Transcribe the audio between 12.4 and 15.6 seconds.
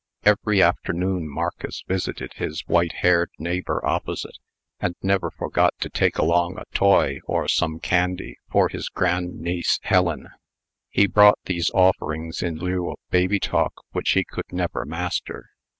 in lieu of baby talk, which he could never master.